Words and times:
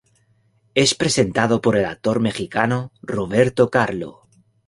Es 0.73 0.95
presentado 0.95 1.61
por 1.61 1.77
el 1.77 1.85
actor 1.85 2.21
mexicano 2.21 2.91
Roberto 3.03 3.69
Carlo. 3.69 4.23